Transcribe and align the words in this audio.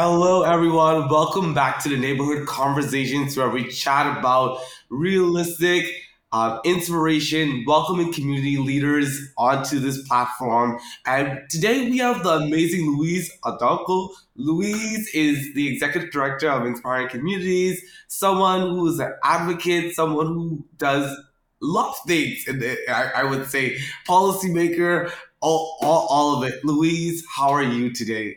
Hello, 0.00 0.42
everyone. 0.42 1.08
Welcome 1.08 1.54
back 1.54 1.82
to 1.82 1.88
the 1.88 1.96
Neighborhood 1.96 2.46
Conversations, 2.46 3.36
where 3.36 3.50
we 3.50 3.66
chat 3.66 4.16
about 4.16 4.60
realistic 4.90 5.86
uh, 6.30 6.60
inspiration, 6.64 7.64
welcoming 7.66 8.12
community 8.12 8.58
leaders 8.58 9.20
onto 9.36 9.80
this 9.80 10.06
platform. 10.06 10.78
And 11.04 11.40
today 11.50 11.90
we 11.90 11.98
have 11.98 12.22
the 12.22 12.30
amazing 12.34 12.96
Louise 12.96 13.28
Adongo. 13.44 14.10
Louise 14.36 15.10
is 15.14 15.52
the 15.54 15.66
executive 15.66 16.12
director 16.12 16.48
of 16.48 16.64
Inspiring 16.64 17.08
Communities, 17.08 17.82
someone 18.06 18.60
who 18.60 18.86
is 18.86 19.00
an 19.00 19.12
advocate, 19.24 19.96
someone 19.96 20.26
who 20.26 20.64
does 20.76 21.12
lots 21.60 21.98
of 21.98 22.06
things, 22.06 22.44
and 22.46 22.62
I, 22.88 23.10
I 23.16 23.24
would 23.24 23.48
say 23.48 23.76
policymaker, 24.06 25.10
all, 25.40 25.76
all, 25.80 26.06
all 26.08 26.40
of 26.40 26.48
it. 26.48 26.64
Louise, 26.64 27.24
how 27.34 27.48
are 27.48 27.64
you 27.64 27.92
today? 27.92 28.36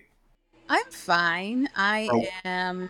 I'm 0.71 0.89
fine. 0.91 1.67
I 1.75 2.11
Oh, 2.11 2.31
am 2.45 2.89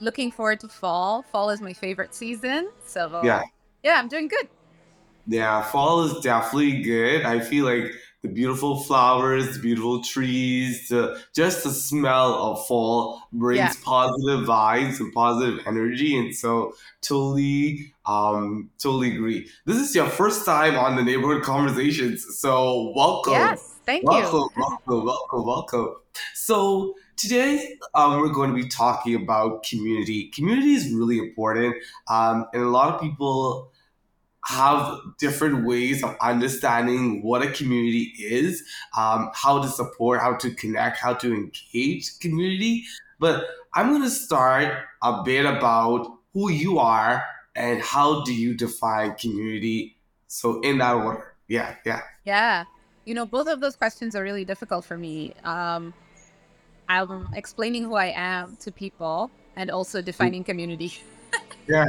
looking 0.00 0.30
forward 0.30 0.60
to 0.60 0.68
fall. 0.68 1.22
Fall 1.22 1.50
is 1.50 1.60
my 1.60 1.72
favorite 1.72 2.14
season. 2.14 2.70
So, 2.84 3.08
yeah, 3.20 3.42
yeah 3.82 3.98
I'm 3.98 4.08
doing 4.08 4.28
good. 4.28 4.48
Yeah, 5.26 5.62
fall 5.62 6.02
is 6.04 6.20
definitely 6.22 6.82
good. 6.82 7.22
I 7.24 7.38
feel 7.40 7.64
like 7.64 7.92
the 8.22 8.28
beautiful 8.28 8.82
flowers, 8.82 9.54
the 9.54 9.60
beautiful 9.62 10.02
trees, 10.02 10.88
the, 10.88 11.22
just 11.32 11.62
the 11.62 11.70
smell 11.70 12.34
of 12.34 12.66
fall 12.66 13.22
Yeah. 13.50 13.72
brings 13.72 13.76
positive 13.80 14.46
vibes 14.46 14.98
and 14.98 15.12
positive 15.12 15.60
energy. 15.66 16.18
And 16.18 16.34
so 16.34 16.74
totally, 17.02 17.94
um, 18.04 18.70
totally 18.78 19.14
agree. 19.14 19.48
This 19.64 19.76
is 19.76 19.94
your 19.94 20.08
first 20.08 20.44
time 20.44 20.74
on 20.74 20.96
the 20.96 21.02
neighborhood 21.04 21.44
conversations. 21.44 22.26
So 22.40 22.92
welcome. 22.96 23.60
Yes. 23.60 23.71
Thank 23.84 24.04
you. 24.04 24.08
Welcome, 24.10 24.48
welcome, 24.56 25.04
welcome, 25.04 25.46
welcome. 25.46 25.96
So 26.34 26.94
today 27.16 27.76
um, 27.94 28.20
we're 28.20 28.28
going 28.28 28.50
to 28.50 28.56
be 28.56 28.68
talking 28.68 29.16
about 29.16 29.64
community. 29.64 30.28
Community 30.28 30.74
is 30.74 30.92
really 30.92 31.18
important, 31.18 31.74
um, 32.08 32.46
and 32.52 32.62
a 32.62 32.68
lot 32.68 32.94
of 32.94 33.00
people 33.00 33.72
have 34.44 34.98
different 35.18 35.66
ways 35.66 36.02
of 36.02 36.16
understanding 36.20 37.22
what 37.22 37.42
a 37.42 37.50
community 37.50 38.12
is, 38.18 38.64
um, 38.96 39.30
how 39.34 39.60
to 39.62 39.68
support, 39.68 40.20
how 40.20 40.34
to 40.34 40.52
connect, 40.54 40.98
how 40.98 41.14
to 41.14 41.32
engage 41.32 42.18
community. 42.20 42.84
But 43.18 43.46
I'm 43.74 43.90
going 43.90 44.02
to 44.02 44.10
start 44.10 44.74
a 45.02 45.22
bit 45.22 45.44
about 45.44 46.18
who 46.32 46.50
you 46.50 46.78
are 46.78 47.24
and 47.54 47.80
how 47.80 48.22
do 48.24 48.34
you 48.34 48.54
define 48.54 49.14
community. 49.14 49.96
So 50.26 50.60
in 50.60 50.78
that 50.78 50.94
order, 50.94 51.34
yeah, 51.48 51.76
yeah, 51.84 52.00
Yeah. 52.24 52.64
You 53.04 53.14
know, 53.14 53.26
both 53.26 53.48
of 53.48 53.60
those 53.60 53.76
questions 53.76 54.14
are 54.14 54.22
really 54.22 54.44
difficult 54.44 54.84
for 54.84 54.96
me. 54.96 55.34
Um, 55.44 55.92
I'm 56.88 57.28
explaining 57.34 57.84
who 57.84 57.94
I 57.94 58.12
am 58.14 58.56
to 58.60 58.70
people 58.70 59.30
and 59.56 59.70
also 59.70 60.02
defining 60.02 60.44
community. 60.44 60.92
yeah. 61.68 61.86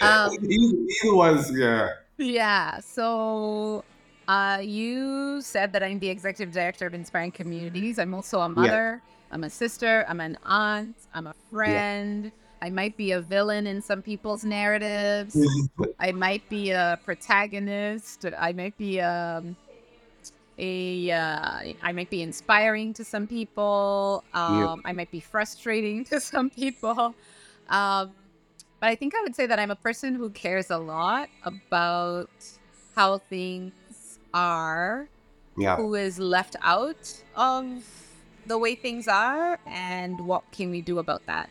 Um, 0.00 0.36
either, 0.42 1.14
one's 1.14 1.50
yeah, 1.56 1.90
yeah. 2.18 2.80
So, 2.80 3.84
uh, 4.28 4.60
you 4.62 5.40
said 5.40 5.72
that 5.72 5.82
I'm 5.82 5.98
the 5.98 6.08
executive 6.08 6.52
director 6.52 6.86
of 6.86 6.94
Inspiring 6.94 7.32
Communities. 7.32 7.98
I'm 7.98 8.14
also 8.14 8.40
a 8.40 8.48
yeah, 8.48 8.54
mother, 8.54 9.02
I'm 9.30 9.44
a 9.44 9.50
sister, 9.50 10.04
I'm 10.08 10.20
an 10.20 10.38
aunt, 10.44 10.96
I'm 11.14 11.26
a 11.26 11.34
yeah. 11.34 11.50
friend. 11.50 12.32
I 12.62 12.70
might 12.70 12.96
be 12.96 13.10
a 13.10 13.20
villain 13.20 13.66
in 13.66 13.82
some 13.82 14.02
people's 14.02 14.44
narratives. 14.44 15.36
I 15.98 16.12
might 16.12 16.48
be 16.48 16.70
a 16.70 16.96
protagonist. 17.04 18.24
I 18.38 18.52
might 18.52 18.78
be 18.78 19.00
um, 19.00 19.56
a 19.61 19.61
uh, 20.58 21.72
I 21.82 21.92
might 21.92 22.10
be 22.10 22.22
inspiring 22.22 22.92
to 22.94 23.04
some 23.04 23.26
people. 23.26 24.24
Yeah, 24.34 24.72
Um, 24.72 24.82
I 24.84 24.92
might 24.92 25.10
be 25.10 25.20
frustrating 25.20 26.04
to 26.10 26.20
some 26.20 26.50
people. 26.50 27.14
Um, 27.68 28.12
but 28.80 28.88
I 28.88 28.94
think 28.96 29.14
I 29.14 29.22
would 29.22 29.36
say 29.36 29.46
that 29.46 29.58
I'm 29.58 29.70
a 29.70 29.76
person 29.76 30.14
who 30.14 30.30
cares 30.30 30.70
a 30.70 30.78
lot 30.78 31.28
about 31.44 32.30
how 32.96 33.18
things 33.18 34.18
are, 34.34 35.08
yeah, 35.56 35.76
who 35.76 35.94
is 35.94 36.18
left 36.18 36.56
out 36.62 37.22
of 37.36 37.84
the 38.46 38.58
way 38.58 38.74
things 38.74 39.06
are, 39.06 39.58
and 39.66 40.26
what 40.26 40.42
can 40.50 40.70
we 40.70 40.80
do 40.82 40.98
about 40.98 41.24
that. 41.26 41.48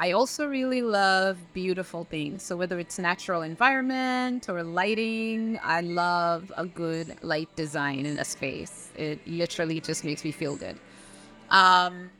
I 0.00 0.12
also 0.12 0.46
really 0.48 0.82
love 0.82 1.38
beautiful 1.52 2.04
things. 2.04 2.42
So 2.42 2.56
whether 2.56 2.80
it's 2.80 2.98
natural 2.98 3.42
environment 3.42 4.48
or 4.48 4.62
lighting, 4.64 5.60
I 5.62 5.82
love 5.82 6.50
a 6.56 6.66
good 6.66 7.22
light 7.22 7.54
design 7.54 8.06
in 8.06 8.18
a 8.18 8.24
space. 8.24 8.90
It 8.96 9.20
literally 9.26 9.80
just 9.80 10.04
makes 10.04 10.24
me 10.24 10.32
feel 10.32 10.56
good. 10.56 10.78
Um, 11.50 12.10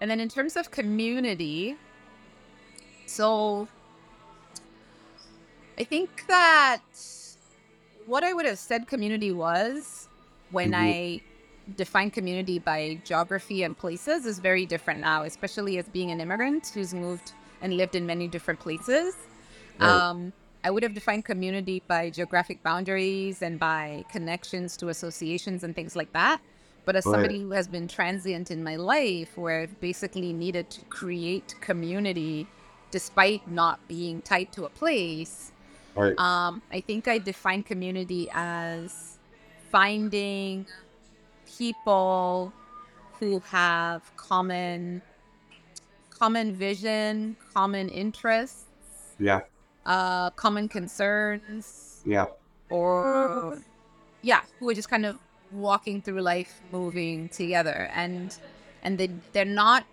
and 0.00 0.10
then 0.10 0.20
in 0.20 0.28
terms 0.28 0.56
of 0.56 0.72
community, 0.72 1.76
so 3.06 3.68
I 5.78 5.84
think 5.84 6.26
that 6.28 6.82
what 8.06 8.24
I 8.24 8.32
would 8.32 8.46
have 8.46 8.58
said 8.58 8.86
community 8.86 9.32
was 9.32 10.08
when 10.50 10.74
mhm, 10.74 10.74
I 10.74 11.22
define 11.76 12.10
community 12.10 12.58
by 12.58 13.00
geography 13.04 13.62
and 13.62 13.76
places 13.76 14.26
is 14.26 14.38
very 14.38 14.66
different 14.66 15.00
now, 15.00 15.22
especially 15.22 15.78
as 15.78 15.88
being 15.88 16.10
an 16.10 16.20
immigrant 16.20 16.70
who's 16.74 16.92
moved 16.92 17.32
and 17.60 17.76
lived 17.76 17.94
in 17.94 18.06
many 18.06 18.28
different 18.28 18.60
places. 18.60 19.14
right, 19.78 19.88
Um, 19.88 20.32
I 20.64 20.70
would 20.70 20.82
have 20.82 20.94
defined 20.94 21.24
community 21.24 21.82
by 21.86 22.10
geographic 22.10 22.62
boundaries 22.62 23.42
and 23.42 23.58
by 23.58 24.04
connections 24.10 24.76
to 24.78 24.88
associations 24.88 25.64
and 25.64 25.74
things 25.74 25.96
like 25.96 26.12
that. 26.12 26.40
But 26.84 26.96
as 26.96 27.06
right, 27.06 27.12
somebody 27.12 27.40
who 27.40 27.52
has 27.52 27.68
been 27.68 27.86
transient 27.88 28.50
in 28.50 28.64
my 28.64 28.76
life, 28.76 29.36
where 29.36 29.62
I've 29.62 29.80
basically 29.80 30.32
needed 30.32 30.68
to 30.70 30.84
create 30.86 31.54
community 31.60 32.46
despite 32.90 33.48
not 33.48 33.86
being 33.88 34.20
tied 34.20 34.52
to 34.52 34.64
a 34.64 34.68
place, 34.68 35.52
right, 35.94 36.18
um, 36.18 36.62
I 36.72 36.80
think 36.80 37.08
I 37.08 37.18
define 37.18 37.62
community 37.62 38.28
as 38.32 39.18
finding 39.70 40.66
people 41.58 42.52
who 43.18 43.40
have 43.40 44.14
common 44.16 45.02
common 46.10 46.54
vision, 46.54 47.36
common 47.52 47.88
interests, 47.88 48.66
yeah, 49.18 49.40
uh, 49.86 50.30
common 50.30 50.68
concerns, 50.68 52.02
yeah, 52.04 52.26
or 52.70 53.58
yeah, 54.22 54.42
who 54.58 54.68
are 54.70 54.74
just 54.74 54.88
kind 54.88 55.04
of 55.06 55.18
walking 55.50 56.00
through 56.00 56.20
life, 56.20 56.60
moving 56.70 57.28
together, 57.28 57.90
and 57.94 58.38
and 58.82 58.98
they 58.98 59.10
they're 59.32 59.44
not. 59.44 59.84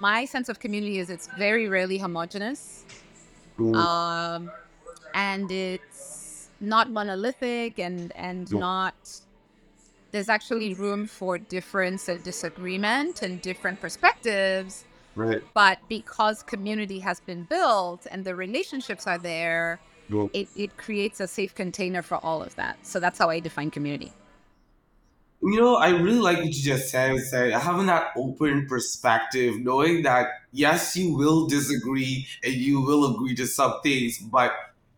My 0.00 0.24
sense 0.24 0.48
of 0.48 0.60
community 0.60 0.98
is 0.98 1.10
it's 1.10 1.28
very 1.36 1.68
rarely 1.68 1.98
homogenous, 1.98 2.84
mm, 3.58 3.74
um, 3.74 4.50
and 5.14 5.50
it's 5.50 6.48
not 6.60 6.90
monolithic, 6.90 7.78
and 7.78 8.12
and 8.16 8.50
not. 8.52 9.20
There's 10.12 10.28
actually 10.28 10.74
room 10.74 11.06
for 11.06 11.38
difference 11.38 12.08
and 12.08 12.22
disagreement 12.22 13.22
and 13.22 13.40
different 13.40 13.80
perspectives 13.80 14.84
right, 15.14 15.42
but 15.54 15.78
because 15.88 16.42
community 16.42 16.98
has 17.00 17.20
been 17.20 17.44
built 17.44 18.06
and 18.10 18.24
the 18.24 18.34
relationships 18.34 19.06
are 19.06 19.18
there 19.18 19.80
yeah. 20.08 20.26
it, 20.32 20.48
it 20.56 20.76
creates 20.76 21.20
a 21.20 21.26
safe 21.26 21.54
container 21.54 22.02
for 22.02 22.16
all 22.24 22.42
of 22.42 22.54
that 22.56 22.78
so 22.86 23.00
that's 23.00 23.18
how 23.18 23.30
i 23.30 23.40
define 23.40 23.70
community 23.70 24.12
You 25.42 25.58
know, 25.58 25.76
I 25.76 25.88
really 25.90 26.18
like 26.18 26.36
what 26.36 26.48
you 26.48 26.62
just 26.62 26.90
said. 26.90 27.18
Said 27.20 27.52
having 27.54 27.86
that 27.86 28.08
open 28.14 28.66
perspective, 28.66 29.54
knowing 29.58 30.02
that 30.02 30.26
yes, 30.52 30.94
you 30.96 31.16
will 31.16 31.46
disagree 31.46 32.26
and 32.44 32.52
you 32.52 32.82
will 32.82 33.14
agree 33.14 33.34
to 33.36 33.46
some 33.46 33.80
things, 33.82 34.18
but 34.18 34.52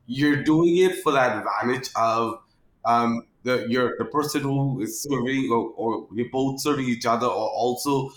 you're 0.07 0.43
doing 0.43 0.77
it 0.79 1.01
for 1.03 1.13
the 1.13 1.21
advantage 1.21 1.91
of 1.95 2.41
um, 2.85 3.23
the 3.43 3.67
your 3.69 3.97
the 3.99 4.05
person 4.07 4.43
who 4.43 4.81
is 4.81 5.03
serving, 5.03 5.51
or, 5.51 5.71
or 5.77 6.09
you're 6.15 6.31
both 6.31 6.61
serving 6.61 6.87
each 6.87 7.07
other, 7.07 7.27
or 7.27 7.49
also 7.51 8.11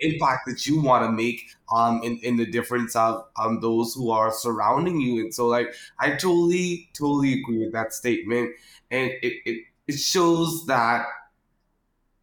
impact 0.00 0.46
that 0.46 0.64
you 0.66 0.80
want 0.80 1.04
to 1.04 1.10
make 1.10 1.40
um 1.72 2.00
in, 2.04 2.18
in 2.18 2.36
the 2.36 2.46
difference 2.46 2.94
of 2.94 3.24
um 3.36 3.60
those 3.60 3.94
who 3.94 4.10
are 4.10 4.30
surrounding 4.32 5.00
you. 5.00 5.20
And 5.22 5.34
so 5.34 5.46
like 5.48 5.74
i 5.98 6.10
totally 6.10 6.88
totally 6.94 7.40
agree 7.40 7.58
with 7.58 7.72
that 7.72 7.92
statement. 7.92 8.50
And 8.90 9.10
it 9.22 9.34
it, 9.44 9.64
it 9.88 9.98
shows 9.98 10.66
that 10.66 11.06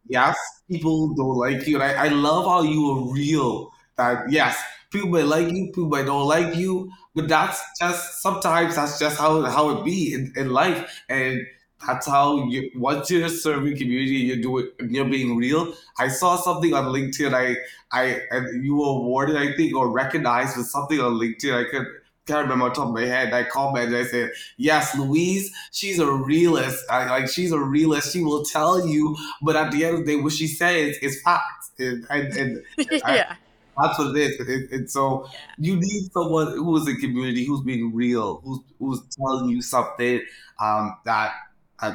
yes 0.08 0.36
people 0.70 1.14
don't 1.14 1.36
like 1.36 1.66
you. 1.66 1.80
And 1.80 1.84
I, 1.84 2.06
I 2.06 2.08
love 2.08 2.44
how 2.46 2.62
you 2.62 2.90
are 2.90 3.12
real 3.12 3.72
that 3.96 4.30
yes 4.30 4.60
people 4.90 5.08
may 5.10 5.22
like 5.22 5.48
you 5.52 5.66
people 5.66 5.88
may 5.88 6.04
don't 6.04 6.26
like 6.28 6.54
you 6.54 6.90
but 7.14 7.28
that's 7.28 7.62
just 7.80 8.20
sometimes 8.22 8.76
that's 8.76 8.98
just 8.98 9.18
how 9.18 9.42
how 9.42 9.70
it 9.70 9.84
be 9.84 10.12
in, 10.14 10.32
in 10.36 10.50
life. 10.50 11.02
And 11.08 11.40
that's 11.84 12.06
how 12.06 12.44
you 12.48 12.70
once 12.76 13.10
you're 13.10 13.28
serving 13.28 13.76
community 13.76 14.16
you're 14.16 14.40
doing 14.40 14.68
you're 14.88 15.04
being 15.04 15.36
real 15.36 15.74
i 15.98 16.08
saw 16.08 16.36
something 16.36 16.72
on 16.72 16.86
linkedin 16.86 17.34
i 17.34 17.56
i 17.92 18.20
and 18.30 18.64
you 18.64 18.76
were 18.76 18.86
awarded 18.86 19.36
i 19.36 19.54
think 19.56 19.74
or 19.74 19.90
recognized 19.90 20.56
with 20.56 20.66
something 20.66 21.00
on 21.00 21.12
linkedin 21.14 21.54
i 21.54 21.70
could 21.70 21.86
can't 22.26 22.42
remember 22.42 22.64
on 22.66 22.72
top 22.72 22.88
of 22.88 22.94
my 22.94 23.02
head. 23.02 23.32
I 23.32 23.44
commented, 23.44 23.94
I 23.94 24.04
said, 24.04 24.32
yes, 24.56 24.96
Louise, 24.98 25.52
she's 25.70 25.98
a 25.98 26.10
realist. 26.10 26.84
I, 26.90 27.08
like 27.08 27.28
she's 27.28 27.52
a 27.52 27.58
realist. 27.60 28.12
She 28.12 28.22
will 28.22 28.44
tell 28.44 28.86
you, 28.86 29.16
but 29.42 29.56
at 29.56 29.70
the 29.70 29.84
end 29.84 29.98
of 29.98 30.06
the 30.06 30.16
day, 30.16 30.20
what 30.20 30.32
she 30.32 30.48
says 30.48 30.96
is 30.98 31.20
facts. 31.22 31.70
And, 31.78 32.04
and, 32.10 32.36
and 32.36 32.62
yeah. 32.90 33.36
I, 33.78 33.86
that's 33.86 33.98
what 33.98 34.16
it 34.16 34.40
is. 34.40 34.72
And, 34.72 34.90
so 34.90 35.28
you 35.58 35.76
need 35.76 36.10
someone 36.12 36.48
who 36.48 36.76
is 36.78 36.88
in 36.88 36.96
community, 36.96 37.44
who's 37.44 37.60
being 37.60 37.94
real, 37.94 38.40
who's 38.44 38.60
who's 38.78 39.02
telling 39.16 39.50
you 39.50 39.60
something 39.60 40.22
um, 40.60 40.96
that 41.04 41.32
uh, 41.80 41.94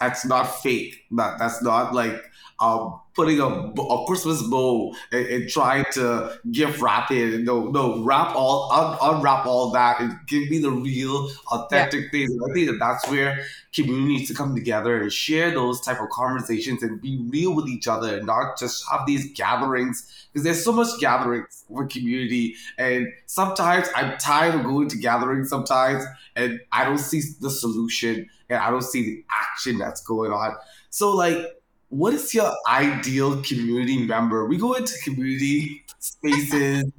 that's 0.00 0.24
not 0.24 0.44
fake. 0.62 1.04
That 1.12 1.38
that's 1.38 1.62
not 1.62 1.94
like 1.94 2.24
um, 2.60 3.00
putting 3.14 3.40
a, 3.40 3.46
a 3.46 4.06
Christmas 4.06 4.42
bow 4.42 4.94
and, 5.10 5.26
and, 5.26 5.48
trying 5.48 5.84
to 5.92 6.38
gift 6.50 6.80
wrap 6.80 7.10
it. 7.10 7.40
No, 7.40 7.68
no, 7.68 8.02
wrap 8.02 8.34
all, 8.34 8.72
un, 8.72 8.98
unwrap 9.00 9.46
all 9.46 9.70
that 9.70 10.00
and 10.00 10.16
give 10.26 10.48
me 10.50 10.58
the 10.58 10.70
real, 10.70 11.30
authentic 11.48 12.04
yeah. 12.04 12.10
things. 12.10 12.32
I 12.32 12.52
think 12.52 12.70
that 12.70 12.78
that's 12.78 13.08
where 13.08 13.44
community 13.74 14.16
needs 14.16 14.28
to 14.28 14.34
come 14.34 14.54
together 14.54 15.00
and 15.00 15.12
share 15.12 15.50
those 15.50 15.80
type 15.80 16.00
of 16.00 16.08
conversations 16.10 16.82
and 16.82 17.00
be 17.00 17.24
real 17.28 17.54
with 17.54 17.68
each 17.68 17.88
other 17.88 18.16
and 18.16 18.26
not 18.26 18.58
just 18.58 18.84
have 18.90 19.06
these 19.06 19.32
gatherings 19.32 20.28
because 20.32 20.44
there's 20.44 20.62
so 20.62 20.72
much 20.72 20.88
gatherings 21.00 21.64
for 21.68 21.86
community 21.86 22.54
and 22.78 23.08
sometimes 23.26 23.88
I'm 23.96 24.18
tired 24.18 24.54
of 24.54 24.64
going 24.64 24.88
to 24.88 24.96
gatherings 24.96 25.48
sometimes 25.48 26.04
and 26.36 26.60
I 26.70 26.84
don't 26.84 26.98
see 26.98 27.22
the 27.40 27.50
solution 27.50 28.28
and 28.50 28.58
I 28.58 28.70
don't 28.70 28.82
see 28.82 29.04
the 29.04 29.24
action 29.30 29.78
that's 29.78 30.02
going 30.02 30.32
on. 30.32 30.54
So 30.90 31.10
like 31.10 31.61
what 31.92 32.14
is 32.14 32.32
your 32.32 32.50
ideal 32.66 33.42
community 33.42 34.06
member? 34.06 34.46
We 34.46 34.56
go 34.56 34.72
into 34.72 34.94
community 35.04 35.84
spaces, 35.98 36.90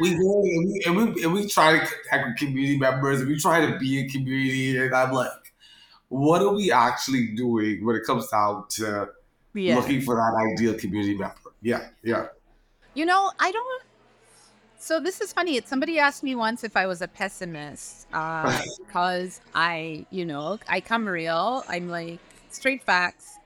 we 0.00 0.10
go 0.16 0.42
and 0.42 0.66
we, 0.66 0.82
and 0.86 0.96
we, 0.96 1.22
and 1.22 1.32
we 1.32 1.46
try 1.46 1.78
to 1.78 1.86
connect 2.08 2.26
with 2.26 2.36
community 2.36 2.76
members, 2.76 3.20
and 3.20 3.28
we 3.28 3.38
try 3.38 3.64
to 3.64 3.78
be 3.78 4.00
a 4.00 4.08
community, 4.08 4.76
and 4.76 4.92
I'm 4.92 5.12
like, 5.12 5.30
what 6.08 6.42
are 6.42 6.52
we 6.52 6.72
actually 6.72 7.28
doing 7.28 7.86
when 7.86 7.94
it 7.94 8.02
comes 8.04 8.26
down 8.26 8.64
to 8.70 9.10
yeah. 9.54 9.76
looking 9.76 10.00
for 10.00 10.16
that 10.16 10.52
ideal 10.52 10.74
community 10.74 11.16
member? 11.16 11.36
Yeah, 11.62 11.86
yeah. 12.02 12.26
You 12.94 13.06
know, 13.06 13.30
I 13.38 13.52
don't. 13.52 13.82
So 14.80 14.98
this 14.98 15.20
is 15.20 15.32
funny. 15.32 15.60
Somebody 15.64 16.00
asked 16.00 16.24
me 16.24 16.34
once 16.34 16.64
if 16.64 16.76
I 16.76 16.88
was 16.88 17.02
a 17.02 17.08
pessimist 17.08 18.08
uh, 18.12 18.60
because 18.78 19.40
I, 19.54 20.06
you 20.10 20.24
know, 20.24 20.58
I 20.68 20.80
come 20.80 21.06
real. 21.06 21.62
I'm 21.68 21.88
like 21.88 22.18
straight 22.50 22.82
facts 22.82 23.36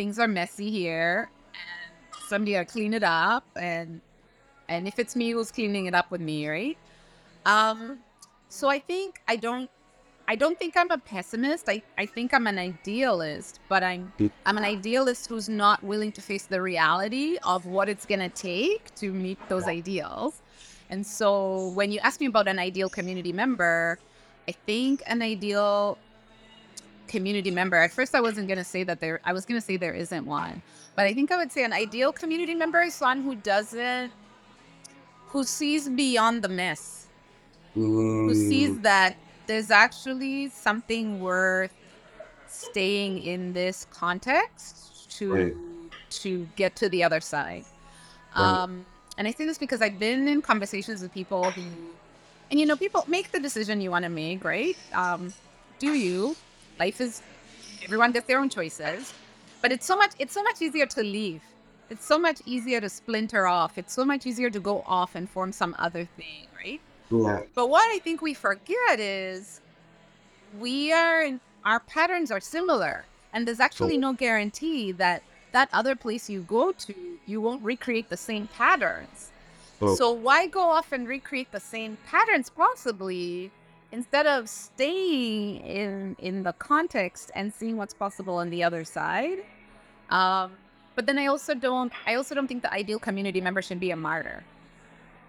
things 0.00 0.18
are 0.18 0.26
messy 0.26 0.70
here 0.70 1.28
and 1.52 1.92
somebody 2.26 2.54
to 2.54 2.64
clean 2.64 2.94
it 2.94 3.02
up 3.02 3.44
and 3.56 4.00
and 4.66 4.88
if 4.88 4.98
it's 4.98 5.14
me 5.14 5.32
who's 5.32 5.50
cleaning 5.52 5.84
it 5.84 5.94
up 5.94 6.10
with 6.10 6.22
me 6.22 6.48
right? 6.48 6.78
Um 7.44 7.98
so 8.48 8.70
i 8.70 8.78
think 8.78 9.20
i 9.28 9.36
don't 9.36 9.68
i 10.26 10.34
don't 10.34 10.58
think 10.58 10.72
i'm 10.78 10.90
a 10.90 10.96
pessimist. 10.96 11.68
I, 11.68 11.82
I 11.98 12.06
think 12.06 12.32
i'm 12.32 12.46
an 12.46 12.58
idealist 12.58 13.60
but 13.68 13.82
i'm 13.82 14.10
i'm 14.46 14.56
an 14.56 14.64
idealist 14.64 15.28
who's 15.28 15.50
not 15.50 15.84
willing 15.84 16.12
to 16.12 16.22
face 16.22 16.46
the 16.46 16.62
reality 16.62 17.36
of 17.44 17.66
what 17.66 17.90
it's 17.90 18.06
to 18.06 18.30
take 18.30 18.94
to 19.02 19.12
meet 19.12 19.38
those 19.50 19.64
ideals. 19.64 20.40
And 20.88 21.06
so 21.06 21.68
when 21.78 21.92
you 21.92 22.00
ask 22.00 22.20
me 22.20 22.26
about 22.26 22.48
an 22.48 22.58
ideal 22.58 22.88
community 22.88 23.34
member 23.34 23.98
i 24.48 24.52
think 24.52 25.02
an 25.06 25.20
ideal 25.20 25.98
community 27.10 27.50
member. 27.50 27.76
At 27.76 27.92
first, 27.92 28.14
I 28.14 28.20
wasn't 28.20 28.46
going 28.46 28.58
to 28.58 28.64
say 28.64 28.84
that 28.84 29.00
there, 29.00 29.20
I 29.24 29.32
was 29.32 29.44
going 29.44 29.60
to 29.60 29.66
say 29.66 29.76
there 29.76 29.92
isn't 29.92 30.24
one. 30.24 30.62
But 30.96 31.06
I 31.06 31.12
think 31.12 31.30
I 31.30 31.36
would 31.36 31.52
say 31.52 31.64
an 31.64 31.72
ideal 31.72 32.12
community 32.12 32.54
member 32.54 32.80
is 32.80 32.98
one 33.00 33.22
who 33.22 33.34
doesn't, 33.34 34.12
who 35.26 35.44
sees 35.44 35.88
beyond 35.88 36.42
the 36.42 36.48
mess, 36.48 37.06
mm. 37.76 38.28
who 38.28 38.34
sees 38.34 38.78
that 38.80 39.16
there's 39.46 39.70
actually 39.70 40.48
something 40.48 41.20
worth 41.20 41.74
staying 42.46 43.22
in 43.22 43.52
this 43.52 43.86
context 43.90 45.10
to 45.18 45.32
right. 45.32 45.54
to 46.10 46.48
get 46.56 46.76
to 46.76 46.88
the 46.88 47.02
other 47.02 47.20
side. 47.20 47.64
Right. 48.36 48.44
Um, 48.44 48.86
and 49.18 49.28
I 49.28 49.32
say 49.32 49.44
this 49.44 49.58
because 49.58 49.82
I've 49.82 49.98
been 49.98 50.28
in 50.28 50.42
conversations 50.42 51.02
with 51.02 51.12
people 51.12 51.50
who, 51.50 51.62
and 52.50 52.58
you 52.58 52.66
know, 52.66 52.76
people 52.76 53.04
make 53.06 53.32
the 53.32 53.40
decision 53.40 53.80
you 53.80 53.90
want 53.90 54.04
to 54.04 54.08
make, 54.08 54.44
right? 54.44 54.76
Um, 54.94 55.32
do 55.78 55.92
you? 55.94 56.36
Life 56.80 57.00
is 57.00 57.22
everyone 57.84 58.10
gets 58.12 58.26
their 58.26 58.40
own 58.40 58.48
choices 58.48 59.14
but 59.62 59.70
it's 59.72 59.86
so 59.86 59.96
much 59.96 60.12
it's 60.18 60.32
so 60.32 60.42
much 60.42 60.62
easier 60.62 60.86
to 60.86 61.02
leave. 61.02 61.42
It's 61.90 62.06
so 62.06 62.18
much 62.18 62.40
easier 62.46 62.80
to 62.80 62.88
splinter 62.88 63.48
off. 63.48 63.76
It's 63.76 63.92
so 63.92 64.04
much 64.04 64.24
easier 64.24 64.48
to 64.48 64.60
go 64.60 64.84
off 64.86 65.16
and 65.16 65.28
form 65.28 65.50
some 65.52 65.74
other 65.78 66.04
thing 66.04 66.46
right? 66.56 66.80
Yeah. 67.10 67.42
but 67.56 67.68
what 67.68 67.86
i 67.96 67.98
think 67.98 68.22
we 68.22 68.34
forget 68.34 69.00
is 69.00 69.60
we 70.60 70.92
are 70.92 71.40
our 71.64 71.80
patterns 71.80 72.30
are 72.30 72.38
similar 72.56 73.04
and 73.32 73.46
there's 73.46 73.58
actually 73.58 73.96
no 74.06 74.12
guarantee 74.12 74.92
that 74.92 75.24
that 75.50 75.68
other 75.72 75.96
place 75.96 76.30
you 76.30 76.42
go 76.42 76.70
to 76.84 76.94
you 77.26 77.40
won't 77.40 77.62
recreate 77.62 78.08
the 78.08 78.16
same 78.16 78.46
patterns. 78.48 79.30
So 79.96 80.12
why 80.12 80.46
go 80.46 80.60
off 80.76 80.92
and 80.92 81.08
recreate 81.08 81.50
the 81.52 81.60
same 81.74 81.96
patterns? 82.06 82.50
Possibly 82.50 83.50
instead 83.92 84.26
of 84.26 84.48
staying 84.48 85.56
in 85.56 86.16
in 86.18 86.42
the 86.42 86.52
context 86.54 87.30
and 87.34 87.52
seeing 87.52 87.76
what's 87.76 87.94
possible 87.94 88.36
on 88.36 88.50
the 88.50 88.62
other 88.62 88.84
side 88.84 89.38
um 90.10 90.52
but 90.94 91.06
then 91.06 91.18
i 91.18 91.26
also 91.26 91.54
don't 91.54 91.92
i 92.06 92.14
also 92.14 92.34
don't 92.34 92.46
think 92.46 92.62
the 92.62 92.72
ideal 92.72 92.98
community 92.98 93.40
member 93.40 93.62
should 93.62 93.80
be 93.80 93.90
a 93.90 93.96
martyr 93.96 94.44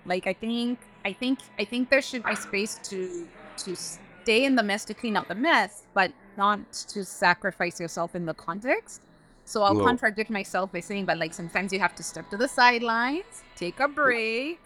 like 0.05 0.27
i 0.27 0.33
think 0.33 0.79
i 1.05 1.13
think 1.13 1.39
i 1.59 1.65
think 1.65 1.89
there 1.89 2.01
should 2.01 2.23
be 2.23 2.35
space 2.35 2.79
to 2.83 3.27
to 3.57 3.75
stay 3.75 4.45
in 4.45 4.55
the 4.55 4.63
mess 4.63 4.85
to 4.85 4.93
clean 4.93 5.15
up 5.17 5.27
the 5.27 5.35
mess 5.35 5.83
but 5.93 6.11
not 6.37 6.59
to 6.71 7.03
sacrifice 7.03 7.79
yourself 7.79 8.15
in 8.15 8.25
the 8.25 8.33
context 8.33 9.01
so 9.45 9.63
i'll 9.63 9.73
no. 9.73 9.83
contradict 9.83 10.29
myself 10.29 10.71
by 10.71 10.79
saying 10.79 11.05
but 11.05 11.17
like 11.17 11.33
sometimes 11.33 11.73
you 11.73 11.79
have 11.79 11.95
to 11.95 12.03
step 12.03 12.29
to 12.29 12.37
the 12.37 12.47
sidelines 12.47 13.43
take 13.55 13.79
a 13.79 13.87
break 13.87 14.59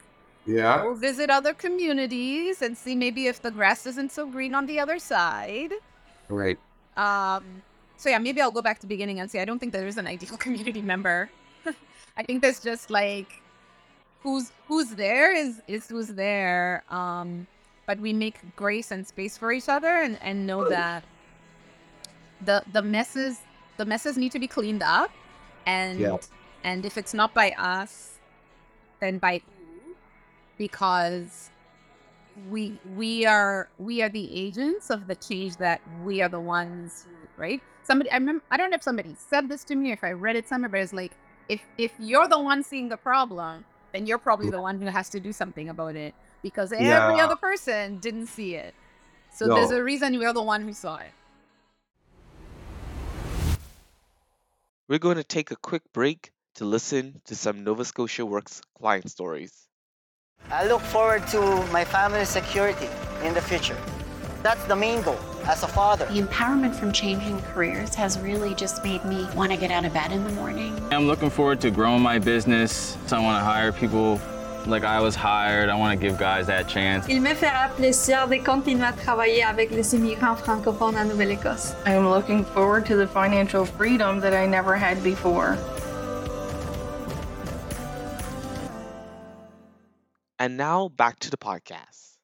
yeah. 0.46 0.84
We'll 0.84 0.96
visit 0.96 1.30
other 1.30 1.54
communities 1.54 2.62
and 2.62 2.78
see 2.78 2.96
maybe 2.96 3.28
if 3.28 3.42
the 3.42 3.52
grass 3.52 3.86
isn't 3.86 4.12
so 4.12 4.28
green 4.28 4.54
on 4.54 4.66
the 4.66 4.80
other 4.80 5.00
side. 5.00 5.74
Right. 6.30 6.60
Um. 6.98 7.64
So 7.98 8.10
yeah, 8.10 8.20
maybe 8.20 8.42
I'll 8.42 8.52
go 8.52 8.62
back 8.62 8.78
to 8.78 8.82
the 8.82 8.88
beginning 8.88 9.20
and 9.20 9.32
say 9.32 9.42
I 9.42 9.46
don't 9.46 9.60
think 9.60 9.74
there 9.74 9.88
is 9.88 9.98
an 9.98 10.08
ideal 10.08 10.38
community 10.46 10.82
member. 10.82 11.30
I 12.18 12.24
think 12.24 12.42
there's 12.42 12.60
just 12.60 12.90
like 12.90 13.42
who's 14.22 14.52
who's 14.68 14.92
there 14.92 15.34
is 15.36 15.62
is 15.68 15.88
who's 15.88 16.10
there. 16.10 16.84
Um. 16.90 17.48
But 17.88 18.00
we 18.00 18.14
make 18.14 18.56
grace 18.56 18.90
and 18.90 19.06
space 19.06 19.38
for 19.38 19.52
each 19.52 19.70
other 19.70 20.02
and 20.02 20.18
and 20.22 20.48
know 20.48 20.68
that 20.70 21.04
the 22.42 22.64
the 22.74 22.82
messes 22.82 23.40
the 23.78 23.86
messes 23.86 24.18
need 24.18 24.32
to 24.32 24.40
be 24.40 24.48
cleaned 24.48 24.84
up 24.84 25.12
and 25.66 26.00
yeah. 26.00 26.18
and 26.64 26.86
if 26.86 26.98
it's 26.98 27.14
not 27.14 27.34
by 27.34 27.52
us 27.52 28.18
then 29.00 29.18
by 29.18 29.42
because 30.58 31.50
we 32.50 32.78
we 32.96 33.26
are 33.26 33.70
we 33.78 34.02
are 34.02 34.10
the 34.10 34.30
agents 34.38 34.90
of 34.90 35.08
the 35.08 35.16
change 35.16 35.58
that 35.58 35.82
we 36.04 36.22
are 36.22 36.30
the 36.30 36.40
ones 36.40 37.06
who, 37.08 37.42
right 37.42 37.62
somebody 37.84 38.10
i 38.12 38.16
remember 38.16 38.44
i 38.52 38.58
don't 38.58 38.70
know 38.70 38.76
if 38.76 38.84
somebody 38.84 39.16
said 39.18 39.48
this 39.48 39.64
to 39.64 39.76
me 39.76 39.92
if 39.92 40.04
i 40.04 40.12
read 40.12 40.36
it 40.36 40.48
somewhere 40.48 40.70
but 40.70 40.82
it's 40.82 40.94
like 40.94 41.14
if 41.48 41.62
if 41.78 41.94
you're 41.98 42.28
the 42.28 42.40
one 42.40 42.62
seeing 42.62 42.90
the 42.90 42.98
problem 42.98 43.64
then 43.94 44.06
you're 44.06 44.18
probably 44.18 44.50
the 44.50 44.62
one 44.62 44.82
who 44.82 44.88
has 44.88 45.10
to 45.10 45.20
do 45.20 45.32
something 45.32 45.70
about 45.70 45.96
it 45.96 46.14
because 46.44 46.74
every 46.74 46.88
yeah. 46.88 47.24
other 47.24 47.38
person 47.38 47.98
didn't 48.00 48.28
see 48.28 48.56
it 48.56 48.74
so 49.34 49.46
no. 49.46 49.56
there's 49.56 49.72
a 49.72 49.82
reason 49.82 50.14
you're 50.14 50.34
the 50.34 50.44
one 50.44 50.62
who 50.62 50.74
saw 50.74 50.98
it 50.98 51.12
we're 54.90 55.00
going 55.00 55.18
to 55.18 55.24
take 55.24 55.52
a 55.52 55.56
quick 55.56 55.84
break 55.94 56.32
to 56.56 56.66
listen 56.66 57.22
to 57.26 57.36
some 57.36 57.64
nova 57.64 57.86
scotia 57.86 58.26
works 58.26 58.62
client 58.78 59.10
stories 59.10 59.68
I 60.52 60.68
look 60.68 60.82
forward 60.82 61.26
to 61.30 61.40
my 61.72 61.84
family's 61.84 62.30
security 62.30 62.88
in 63.24 63.34
the 63.34 63.42
future. 63.42 63.78
That's 64.44 64.64
the 64.66 64.76
main 64.76 65.02
goal 65.02 65.18
as 65.46 65.64
a 65.64 65.68
father. 65.68 66.06
The 66.06 66.22
empowerment 66.22 66.76
from 66.76 66.92
changing 66.92 67.42
careers 67.42 67.96
has 67.96 68.20
really 68.20 68.54
just 68.54 68.84
made 68.84 69.04
me 69.06 69.28
want 69.36 69.52
to 69.52 69.58
get 69.58 69.72
out 69.72 69.86
of 69.86 69.94
bed 69.94 70.12
in 70.12 70.24
the 70.24 70.34
morning. 70.34 70.80
I'm 70.92 71.08
looking 71.08 71.32
forward 71.32 71.62
to 71.62 71.72
growing 71.72 72.04
my 72.04 72.20
business. 72.20 72.96
So 73.08 73.18
I 73.18 73.22
want 73.22 73.42
to 73.42 73.44
hire 73.44 73.72
people 73.72 74.22
like 74.68 74.84
I 74.84 75.00
was 75.00 75.16
hired. 75.16 75.70
I 75.70 75.76
want 75.76 76.00
to 76.00 76.08
give 76.08 76.20
guys 76.20 76.46
that 76.46 76.68
chance. 76.68 77.08
Il 77.10 77.22
me 77.22 77.34
fera 77.34 77.72
plaisir 77.76 78.28
de 78.28 78.38
continuer 78.38 78.86
à 78.86 78.94
travailler 78.94 79.44
avec 79.44 79.72
les 79.72 79.96
immigrants 79.96 80.36
francophones 80.36 80.96
en 80.96 81.06
Nouvelle-Écosse. 81.06 81.74
I'm 81.88 82.08
looking 82.08 82.46
forward 82.46 82.86
to 82.86 82.96
the 82.96 83.08
financial 83.08 83.66
freedom 83.66 84.20
that 84.22 84.34
I 84.34 84.46
never 84.46 84.76
had 84.76 85.04
before. 85.04 85.58
And 90.46 90.58
now 90.58 90.90
back 90.90 91.18
to 91.22 91.32
the 91.32 91.38
podcast. 91.38 92.18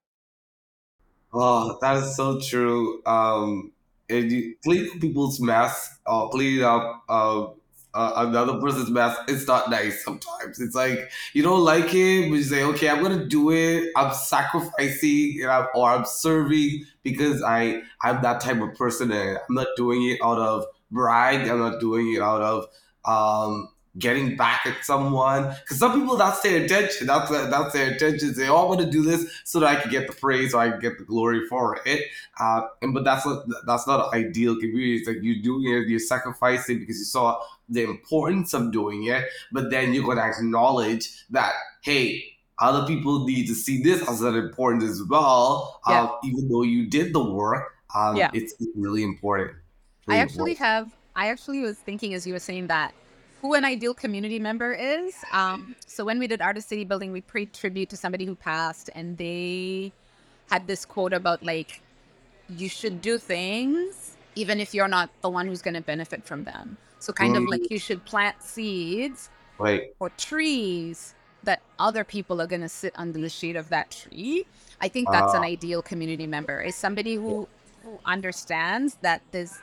Oh, 1.34 1.80
that 1.82 1.96
is 1.98 2.16
so 2.16 2.40
true. 2.40 3.02
Um, 3.04 3.72
you 4.10 4.54
clean 4.64 5.00
people's 5.00 5.40
mess 5.40 5.98
or 6.06 6.30
clean 6.30 6.62
up 6.62 7.04
uh, 7.10 7.46
uh, 7.96 8.14
another 8.28 8.60
person's 8.60 8.92
mess, 8.92 9.18
it's 9.28 9.48
not 9.48 9.72
nice 9.72 10.04
sometimes. 10.04 10.60
It's 10.60 10.76
like 10.76 11.10
you 11.34 11.42
don't 11.42 11.62
like 11.62 11.96
it, 11.96 12.30
but 12.30 12.36
you 12.36 12.44
say, 12.44 12.62
okay, 12.62 12.90
I'm 12.90 13.02
gonna 13.02 13.26
do 13.26 13.50
it. 13.50 13.90
I'm 13.96 14.14
sacrificing 14.14 15.40
and 15.42 15.50
I'm, 15.50 15.68
or 15.74 15.90
I'm 15.90 16.06
serving 16.06 16.86
because 17.02 17.42
I 17.42 17.82
I'm 18.04 18.22
that 18.22 18.40
type 18.40 18.62
of 18.62 18.76
person 18.76 19.12
and 19.12 19.40
I'm 19.50 19.56
not 19.56 19.70
doing 19.76 20.08
it 20.08 20.20
out 20.24 20.38
of 20.38 20.66
brag. 20.92 21.50
I'm 21.50 21.58
not 21.58 21.80
doing 21.80 22.14
it 22.14 22.22
out 22.22 22.44
of 22.44 22.68
um 23.04 23.70
getting 24.00 24.38
back 24.38 24.62
at 24.66 24.86
someone 24.86 25.54
because 25.64 25.78
some 25.78 26.00
people 26.00 26.16
that's 26.16 26.40
their 26.42 26.62
intention 26.62 27.06
that's 27.08 27.30
that's 27.30 27.74
their 27.74 27.92
intention 27.92 28.34
they 28.38 28.48
all 28.48 28.70
want 28.70 28.80
to 28.80 28.90
do 28.90 29.02
this 29.04 29.42
so 29.44 29.60
that 29.60 29.68
i 29.68 29.76
can 29.82 29.92
get 29.92 30.08
the 30.08 30.14
praise 30.14 30.54
or 30.54 30.62
i 30.62 30.70
can 30.72 30.80
get 30.80 30.98
the 30.98 31.04
glory 31.04 31.46
for 31.48 31.78
it 31.86 32.06
uh, 32.40 32.62
and 32.82 32.94
but 32.94 33.04
that's 33.04 33.26
not 33.26 33.44
that's 33.66 33.86
not 33.88 34.14
an 34.14 34.26
ideal 34.26 34.56
community 34.56 34.96
it's 34.96 35.08
like 35.08 35.18
you're 35.22 35.42
doing 35.44 35.64
it 35.76 35.90
you're 35.90 36.00
sacrificing 36.00 36.80
because 36.80 36.98
you 37.00 37.04
saw 37.04 37.38
the 37.68 37.84
importance 37.84 38.54
of 38.54 38.72
doing 38.72 39.04
it 39.06 39.26
but 39.52 39.70
then 39.70 39.94
you're 39.94 40.06
going 40.06 40.18
to 40.18 40.24
acknowledge 40.24 41.26
that 41.30 41.54
hey 41.82 42.24
other 42.60 42.86
people 42.88 43.26
need 43.26 43.46
to 43.48 43.56
see 43.56 43.82
this 43.84 44.08
as 44.08 44.22
an 44.22 44.36
important 44.36 44.84
as 44.84 45.04
well 45.10 45.82
Yeah. 45.90 46.04
uh, 46.04 46.12
even 46.24 46.48
though 46.48 46.62
you 46.64 46.88
did 46.90 47.12
the 47.14 47.24
work 47.24 47.74
um, 47.94 48.16
Yeah. 48.16 48.32
it's 48.34 48.56
really 48.76 49.04
important 49.04 49.58
I 50.08 50.18
actually 50.18 50.52
important. 50.52 50.58
have. 50.60 50.96
I 51.16 51.28
actually 51.28 51.60
was 51.60 51.78
thinking 51.78 52.14
as 52.14 52.26
you 52.26 52.32
were 52.34 52.40
saying 52.40 52.68
that 52.68 52.94
who 53.42 53.54
an 53.56 53.66
ideal 53.66 53.94
community 53.94 54.40
member 54.40 54.74
is. 54.74 55.16
Um, 55.32 55.76
so 55.88 56.06
when 56.06 56.20
we 56.20 56.28
did 56.28 56.42
Art 56.42 56.58
of 56.58 56.64
City 56.64 56.84
Building, 56.86 57.12
we 57.12 57.22
paid 57.22 57.54
tribute 57.54 57.90
to 57.90 57.98
somebody 57.98 58.26
who 58.26 58.36
passed, 58.36 58.90
and 58.94 59.18
they 59.18 59.92
had 60.50 60.68
this 60.68 60.86
quote 60.86 61.14
about 61.14 61.44
like, 61.44 61.82
you 62.50 62.70
should 62.70 63.02
do 63.02 63.18
things 63.18 64.18
even 64.36 64.60
if 64.60 64.74
you're 64.74 64.88
not 64.88 65.10
the 65.22 65.30
one 65.30 65.48
who's 65.48 65.62
going 65.62 65.74
to 65.74 65.82
benefit 65.82 66.24
from 66.26 66.44
them. 66.46 66.78
So 67.00 67.12
kind 67.12 67.36
of 67.36 67.44
Mm. 67.44 67.52
like 67.52 67.70
you 67.72 67.80
should 67.80 68.06
plant 68.06 68.42
seeds 68.42 69.30
right 69.58 69.94
or 70.00 70.10
trees 70.12 71.14
that 71.44 71.62
other 71.80 72.04
people 72.04 72.42
are 72.42 72.48
going 72.48 72.62
to 72.62 72.70
sit 72.70 72.94
under 72.96 73.20
the 73.20 73.30
shade 73.30 73.56
of 73.56 73.70
that 73.70 73.92
tree. 73.92 74.46
I 74.80 74.88
think 74.88 75.10
that's 75.12 75.34
an 75.34 75.44
Ah. 75.44 75.48
ideal 75.48 75.82
community 75.82 76.28
member 76.28 76.62
is 76.62 76.76
somebody 76.76 77.16
who, 77.16 77.48
who 77.84 78.00
understands 78.06 78.98
that 79.02 79.22
this 79.32 79.60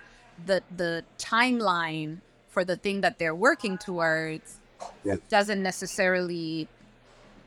the 0.47 0.62
the 0.76 1.04
timeline 1.18 2.20
for 2.58 2.64
the 2.64 2.74
thing 2.74 3.02
that 3.02 3.20
they're 3.20 3.36
working 3.36 3.78
towards 3.78 4.58
Yeah. 5.04 5.14
doesn't 5.28 5.62
necessarily 5.62 6.66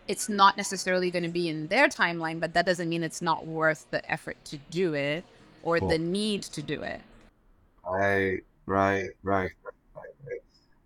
it's 0.07 0.29
not 0.29 0.55
necessarily 0.55 1.11
going 1.11 1.23
to 1.23 1.35
be 1.41 1.49
in 1.49 1.67
their 1.67 1.89
timeline 1.89 2.39
but 2.39 2.53
that 2.53 2.65
doesn't 2.65 2.87
mean 2.87 3.03
it's 3.03 3.21
not 3.21 3.45
worth 3.45 3.85
the 3.91 4.01
effort 4.09 4.37
to 4.45 4.55
do 4.69 4.93
it 4.93 5.25
or 5.63 5.79
Cool. 5.79 5.89
the 5.89 5.97
need 5.97 6.43
to 6.43 6.61
do 6.61 6.81
it 6.81 7.01
Right, 7.85 8.39
right, 8.65 9.09
right, 9.23 9.51
right, 9.65 10.13
right. 10.27 10.41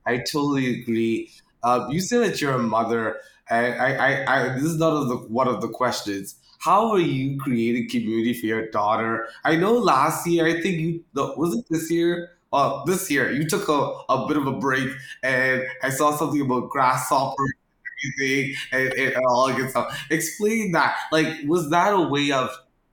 I 0.08 0.18
totally 0.18 0.82
agree. 0.82 1.30
Uh, 1.62 1.88
you 1.92 2.00
said 2.00 2.22
that 2.26 2.42
you're 2.42 2.54
a 2.54 2.58
mother, 2.78 3.18
I, 3.52 3.74
I, 3.74 3.98
I, 4.34 4.50
this 4.56 4.64
is 4.64 4.78
not 4.78 4.94
of 4.94 5.10
the 5.10 5.18
one 5.18 5.48
of 5.48 5.62
the 5.62 5.68
questions. 5.68 6.36
How 6.60 6.90
are 6.92 7.00
you 7.00 7.38
creating 7.38 7.90
community 7.90 8.34
for 8.34 8.46
your 8.48 8.72
daughter? 8.72 9.28
I 9.44 9.56
know 9.56 9.74
last 9.74 10.26
year, 10.26 10.48
I 10.48 10.62
think 10.62 10.80
you 10.80 11.04
was 11.14 11.54
it 11.56 11.66
this 11.70 11.92
year? 11.92 12.35
Uh, 12.54 12.84
this 12.86 13.12
year 13.12 13.32
you 13.32 13.48
took 13.48 13.68
a, 13.68 14.14
a 14.14 14.28
bit 14.28 14.38
of 14.38 14.48
a 14.48 14.54
break, 14.54 14.90
and 15.24 15.64
I 15.84 15.90
saw 15.90 16.16
something 16.16 16.42
about 16.42 16.70
grasshopper 16.70 17.44
and 17.44 18.16
everything 18.18 18.56
and, 18.72 18.94
and 18.94 19.26
all 19.26 19.48
that 19.48 19.58
good 19.58 19.70
stuff. 19.70 20.06
Explain 20.10 20.72
that. 20.72 20.98
Like, 21.12 21.28
was 21.46 21.70
that 21.72 21.94
a 21.94 22.02
way 22.02 22.32
of 22.32 22.50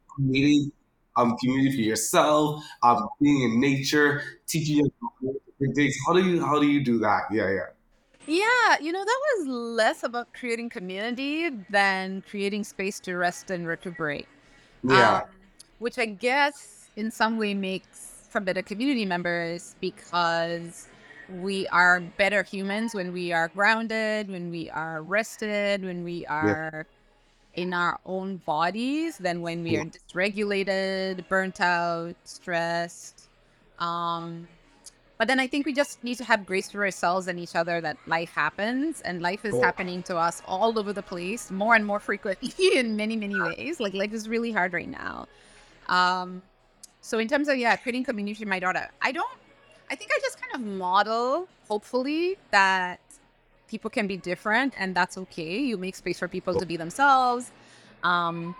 creating 0.08 0.72
um 1.16 1.36
community 1.38 1.76
for 1.76 1.82
yourself? 1.82 2.64
um, 2.82 3.08
being 3.20 3.42
in 3.42 3.60
nature, 3.60 4.22
teaching 4.46 4.90
things. 5.74 5.96
How 6.06 6.12
do 6.12 6.24
you 6.24 6.44
how 6.44 6.58
do 6.58 6.66
you 6.66 6.82
do 6.84 6.98
that? 7.00 7.22
Yeah, 7.30 7.50
yeah. 7.50 7.66
Yeah, 8.26 8.78
you 8.80 8.92
know, 8.92 9.04
that 9.04 9.20
was 9.36 9.48
less 9.48 10.04
about 10.04 10.32
creating 10.32 10.70
community 10.70 11.50
than 11.70 12.22
creating 12.30 12.62
space 12.62 13.00
to 13.00 13.16
rest 13.16 13.50
and 13.50 13.66
recuperate. 13.66 14.28
Yeah. 14.84 15.16
Um, 15.16 15.22
which 15.80 15.98
I 15.98 16.06
guess 16.06 16.88
in 16.94 17.10
some 17.10 17.36
way 17.36 17.52
makes 17.54 18.11
for 18.32 18.40
better 18.40 18.62
community 18.62 19.04
members 19.04 19.76
because 19.80 20.88
we 21.28 21.68
are 21.68 22.00
better 22.00 22.42
humans 22.42 22.94
when 22.94 23.12
we 23.12 23.32
are 23.32 23.48
grounded, 23.48 24.28
when 24.30 24.50
we 24.50 24.70
are 24.70 25.02
rested, 25.02 25.84
when 25.84 26.02
we 26.04 26.26
are 26.26 26.86
in 27.54 27.74
our 27.74 27.98
own 28.06 28.38
bodies 28.38 29.18
than 29.18 29.42
when 29.42 29.62
we 29.62 29.74
Yeah. 29.74 29.82
are 29.82 29.86
dysregulated, 29.86 31.26
burnt 31.28 31.60
out, 31.60 32.16
stressed. 32.24 33.28
Um, 33.78 34.48
but 35.18 35.28
then 35.28 35.38
I 35.38 35.46
think 35.46 35.66
we 35.66 35.72
just 35.72 36.02
need 36.02 36.16
to 36.16 36.24
have 36.24 36.46
grace 36.46 36.70
for 36.70 36.82
ourselves 36.84 37.28
and 37.28 37.38
each 37.38 37.54
other 37.54 37.80
that 37.80 37.96
life 38.06 38.30
happens 38.32 39.00
and 39.02 39.22
life 39.22 39.44
is 39.44 39.52
Cool. 39.52 39.60
happening 39.60 40.02
to 40.04 40.16
us 40.16 40.42
all 40.46 40.78
over 40.78 40.92
the 40.92 41.02
place, 41.02 41.50
more 41.50 41.74
and 41.74 41.86
more 41.86 42.00
frequently 42.00 42.52
in 42.78 42.96
many, 42.96 43.16
many 43.16 43.40
ways. 43.40 43.78
Like 43.80 43.94
life 43.94 44.12
is 44.12 44.28
really 44.28 44.50
hard 44.52 44.72
right 44.72 44.88
now. 44.88 45.28
Um, 45.88 46.42
so 47.02 47.18
in 47.18 47.28
terms 47.28 47.48
of 47.48 47.58
yeah, 47.58 47.76
creating 47.76 48.04
community 48.04 48.42
for 48.42 48.48
my 48.48 48.58
daughter, 48.58 48.88
I 49.02 49.12
don't 49.12 49.28
I 49.90 49.94
think 49.94 50.10
I 50.10 50.18
just 50.22 50.40
kind 50.40 50.54
of 50.54 50.62
model, 50.62 51.48
hopefully, 51.68 52.38
that 52.50 53.00
people 53.68 53.90
can 53.90 54.06
be 54.06 54.16
different 54.16 54.72
and 54.78 54.94
that's 54.94 55.18
okay. 55.18 55.58
You 55.58 55.76
make 55.76 55.96
space 55.96 56.18
for 56.18 56.28
people 56.28 56.54
to 56.54 56.64
be 56.64 56.78
themselves. 56.78 57.52
Um, 58.02 58.56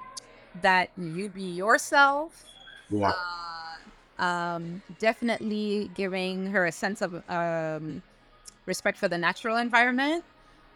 that 0.60 0.90
you 0.98 1.30
be 1.30 1.42
yourself 1.42 2.44
Yeah. 2.90 3.14
uh, 4.20 4.22
um, 4.22 4.82
definitely 4.98 5.90
giving 5.94 6.46
her 6.48 6.66
a 6.66 6.72
sense 6.72 7.00
of 7.00 7.22
um, 7.30 8.02
respect 8.66 8.98
for 8.98 9.08
the 9.08 9.16
natural 9.16 9.56
environment, 9.56 10.24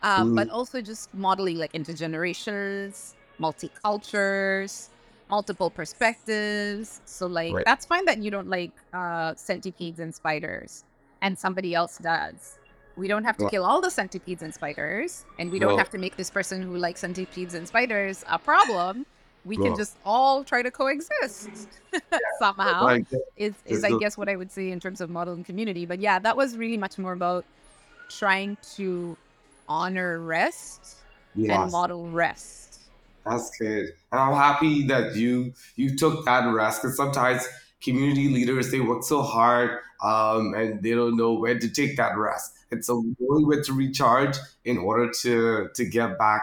um, 0.03 0.35
but 0.35 0.49
also 0.49 0.81
just 0.81 1.13
modeling 1.15 1.59
like 1.59 1.73
intergenerations, 1.75 3.15
multicultures, 3.39 4.89
multiple 5.29 5.71
perspectives. 5.71 7.01
So 7.05 7.27
like 7.27 7.53
Right. 7.55 7.65
that's 7.65 7.87
fine 7.87 8.05
that 8.07 8.19
you 8.23 8.31
don't 8.31 8.49
like 8.49 8.73
uh, 8.93 9.35
centipedes 9.35 9.99
and 10.01 10.15
spiders, 10.15 10.85
and 11.23 11.39
somebody 11.39 11.75
else 11.75 11.99
does. 11.99 12.59
We 12.97 13.09
don't 13.09 13.25
have 13.25 13.37
to 13.39 13.45
Right. 13.45 13.51
kill 13.51 13.65
all 13.65 13.81
the 13.81 13.91
centipedes 13.91 14.43
and 14.43 14.55
spiders, 14.55 15.25
and 15.39 15.51
we 15.51 15.59
don't 15.59 15.73
No. 15.73 15.77
have 15.77 15.91
to 15.91 15.99
make 15.99 16.17
this 16.17 16.31
person 16.31 16.63
who 16.63 16.77
likes 16.77 17.01
centipedes 17.01 17.55
and 17.55 17.67
spiders 17.69 18.25
a 18.29 18.39
problem. 18.39 19.05
We 19.45 19.57
can 19.57 19.77
just 19.77 19.97
all 20.05 20.43
try 20.43 20.63
to 20.63 20.71
coexist 20.73 21.69
somehow 22.41 22.83
Like, 22.85 23.07
is, 23.37 23.55
is 23.67 23.85
I 23.85 23.97
guess 23.99 24.19
what 24.19 24.29
I 24.29 24.35
would 24.35 24.51
say 24.51 24.71
in 24.73 24.81
terms 24.81 25.01
of 25.01 25.09
modeling 25.09 25.45
community. 25.45 25.87
But 25.87 26.01
yeah, 26.01 26.19
that 26.19 26.37
was 26.37 26.57
really 26.57 26.77
much 26.77 26.99
more 26.99 27.13
about 27.13 27.45
trying 28.09 28.57
to 28.77 29.17
honor 29.69 30.19
rest 30.19 30.97
and 31.37 31.71
model 31.71 32.09
rest. 32.09 32.66
That's 33.27 33.51
good. 33.59 33.87
And 34.13 34.21
I'm 34.21 34.35
happy 34.35 34.87
that 34.87 35.17
you 35.17 35.53
you 35.77 35.97
took 35.97 36.25
that 36.27 36.45
rest 36.53 36.83
because 36.83 36.97
sometimes 36.97 37.47
community 37.83 38.29
leaders 38.29 38.71
they 38.71 38.81
work 38.81 39.03
so 39.03 39.23
hard 39.23 39.81
um, 40.03 40.55
and 40.55 40.83
they 40.83 40.93
don't 40.93 41.17
know 41.17 41.35
when 41.35 41.59
to 41.61 41.69
take 41.69 41.97
that 41.97 42.17
rest. 42.17 42.53
And 42.71 42.85
so 42.85 43.05
knowing 43.19 43.47
when 43.47 43.63
to 43.65 43.73
recharge 43.73 44.37
in 44.65 44.79
order 44.79 45.11
to 45.23 45.69
to 45.75 45.85
get 45.85 46.19
back 46.19 46.43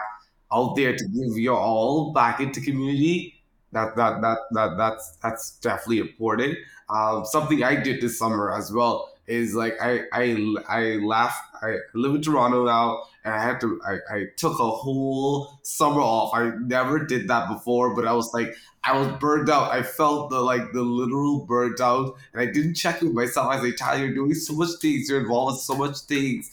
out 0.52 0.76
there 0.76 0.94
to 0.96 1.04
give 1.08 1.38
your 1.38 1.58
all 1.58 2.12
back 2.12 2.40
into 2.40 2.60
community. 2.60 3.42
That 3.72 3.96
that 3.96 4.20
that 4.20 4.38
that 4.52 4.76
that's 4.76 5.16
that's 5.22 5.58
definitely 5.58 5.98
important. 5.98 6.58
Um, 6.88 7.24
something 7.24 7.62
I 7.64 7.74
did 7.76 8.00
this 8.00 8.18
summer 8.18 8.54
as 8.54 8.70
well 8.70 9.10
is 9.26 9.54
like 9.54 9.74
I 9.80 10.02
I 10.12 10.54
I 10.68 10.80
laugh. 10.96 11.36
I 11.62 11.76
live 11.94 12.14
in 12.14 12.22
Toronto 12.22 12.64
now, 12.64 13.04
and 13.24 13.32
I 13.34 13.42
had 13.42 13.60
to. 13.62 13.80
I, 13.86 14.14
I 14.14 14.24
took 14.36 14.58
a 14.58 14.70
whole 14.70 15.58
summer 15.62 16.00
off. 16.00 16.34
I 16.34 16.50
never 16.60 16.98
did 17.04 17.28
that 17.28 17.48
before, 17.48 17.94
but 17.94 18.06
I 18.06 18.12
was 18.12 18.32
like 18.34 18.54
I 18.82 18.98
was 18.98 19.08
burned 19.18 19.48
out. 19.48 19.70
I 19.72 19.82
felt 19.82 20.30
the 20.30 20.40
like 20.40 20.72
the 20.72 20.82
literal 20.82 21.46
burnt 21.46 21.80
out, 21.80 22.16
and 22.32 22.42
I 22.42 22.46
didn't 22.46 22.74
check 22.74 23.00
with 23.00 23.12
myself. 23.12 23.50
I 23.50 23.56
was 23.56 23.64
like, 23.64 23.76
Tyler, 23.76 24.04
you're 24.06 24.14
doing 24.14 24.34
so 24.34 24.54
much 24.54 24.70
things. 24.80 25.08
You're 25.08 25.20
involved 25.20 25.54
with 25.54 25.62
so 25.62 25.74
much 25.74 25.98
things, 26.00 26.50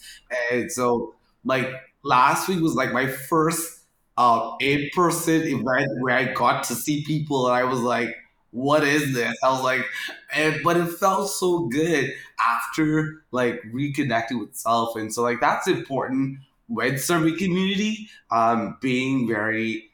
and 0.51 0.71
so 0.71 1.13
like 1.43 1.69
last 2.03 2.47
week 2.47 2.61
was 2.61 2.75
like 2.75 2.93
my 2.93 3.07
first 3.07 3.79
uh, 4.17 4.51
in-person 4.59 5.41
event 5.43 5.89
where 5.99 6.15
I 6.15 6.33
got 6.33 6.63
to 6.65 6.75
see 6.75 7.03
people, 7.03 7.47
and 7.47 7.55
I 7.55 7.63
was 7.65 7.79
like, 7.79 8.15
"What 8.51 8.83
is 8.83 9.13
this?" 9.13 9.35
I 9.43 9.49
was 9.49 9.63
like, 9.63 9.85
and 10.33 10.61
but 10.63 10.77
it 10.77 10.87
felt 10.87 11.29
so 11.29 11.67
good 11.67 12.13
after 12.45 13.23
like 13.31 13.61
reconnecting 13.73 14.39
with 14.39 14.55
self, 14.55 14.95
and 14.95 15.13
so 15.13 15.23
like 15.23 15.39
that's 15.41 15.67
important 15.67 16.39
when 16.67 16.97
serving 16.97 17.37
community. 17.37 18.09
Um, 18.29 18.77
being 18.81 19.27
very 19.27 19.91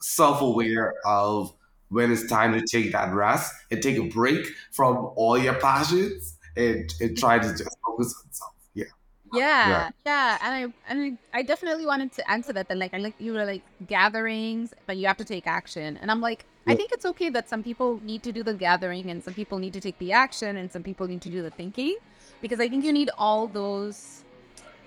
self-aware 0.00 0.94
of 1.06 1.54
when 1.88 2.12
it's 2.12 2.26
time 2.26 2.52
to 2.52 2.64
take 2.66 2.92
that 2.92 3.14
rest 3.14 3.52
and 3.70 3.82
take 3.82 3.96
a 3.96 4.08
break 4.08 4.46
from 4.72 5.10
all 5.16 5.38
your 5.38 5.54
passions 5.54 6.36
and, 6.56 6.92
and 7.00 7.16
try 7.16 7.38
to 7.38 7.48
just 7.48 7.76
focus 7.86 8.14
on 8.24 8.32
self. 8.32 8.52
Yeah. 8.74 8.84
Yeah, 9.32 9.90
yeah, 10.06 10.38
and 10.42 10.54
I 10.54 10.90
and 10.90 11.18
I, 11.32 11.38
I 11.38 11.42
definitely 11.42 11.86
wanted 11.86 12.12
to 12.12 12.30
answer 12.30 12.52
that. 12.54 12.68
That 12.68 12.78
like 12.78 12.94
I 12.94 12.98
like 12.98 13.14
you 13.18 13.34
were 13.34 13.44
like 13.44 13.62
gatherings, 13.86 14.72
but 14.86 14.96
you 14.96 15.06
have 15.06 15.18
to 15.18 15.24
take 15.24 15.46
action, 15.46 15.98
and 15.98 16.10
I'm 16.10 16.20
like 16.20 16.46
I 16.68 16.74
think 16.74 16.92
it's 16.92 17.04
okay 17.06 17.30
that 17.30 17.48
some 17.48 17.62
people 17.62 18.00
need 18.02 18.22
to 18.24 18.32
do 18.32 18.42
the 18.42 18.54
gathering 18.54 19.10
and 19.10 19.22
some 19.22 19.34
people 19.34 19.58
need 19.58 19.72
to 19.74 19.80
take 19.80 19.98
the 19.98 20.12
action 20.12 20.56
and 20.56 20.70
some 20.70 20.82
people 20.82 21.06
need 21.06 21.22
to 21.22 21.30
do 21.30 21.42
the 21.42 21.50
thinking 21.50 21.96
because 22.40 22.60
I 22.60 22.68
think 22.68 22.84
you 22.84 22.92
need 22.92 23.10
all 23.18 23.46
those 23.48 24.24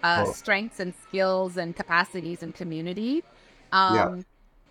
uh, 0.04 0.26
Oh. 0.26 0.32
strengths 0.34 0.80
and 0.80 0.94
skills 0.96 1.58
and 1.58 1.76
capacities 1.76 2.44
and 2.44 2.54
community. 2.56 3.24
Yeah. 3.88 4.06
Um, 4.06 4.26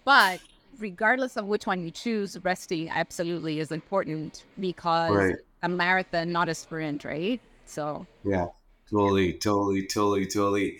But 0.05 0.41
regardless 0.79 1.37
of 1.37 1.47
which 1.47 1.67
one 1.67 1.83
you 1.85 1.91
choose, 1.91 2.39
resting 2.45 2.89
absolutely 2.91 3.61
is 3.61 3.71
important 3.73 4.45
because 4.59 5.11
Right. 5.15 5.37
a 5.63 5.69
marathon, 5.69 6.33
not 6.33 6.49
a 6.49 6.55
sprint, 6.55 7.05
right? 7.05 7.41
So 7.67 8.07
Yeah, 8.25 8.47
totally, 8.91 9.35
totally, 9.35 9.87
totally, 9.87 10.27
totally. 10.27 10.79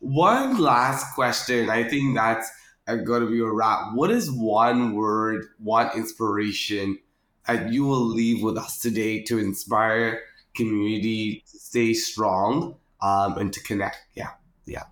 One 0.00 0.58
last 0.58 1.14
question. 1.14 1.68
I 1.70 1.84
think 1.84 2.14
that's 2.16 2.50
going 2.96 3.22
to 3.22 3.30
be 3.30 3.40
a 3.40 3.50
wrap. 3.50 3.94
What 3.94 4.10
is 4.10 4.30
one 4.30 4.94
word, 4.94 5.46
one 5.58 5.90
inspiration 5.96 6.98
that 7.46 7.72
you 7.72 7.84
will 7.84 8.04
leave 8.04 8.42
with 8.42 8.56
us 8.56 8.78
today 8.78 9.22
to 9.24 9.38
inspire 9.38 10.22
community 10.54 11.42
to 11.50 11.58
stay 11.58 11.94
strong 11.94 12.76
um, 13.02 13.38
and 13.38 13.52
to 13.52 13.60
connect? 13.62 13.98
Yeah. 14.14 14.30
Yeah. 14.66 14.84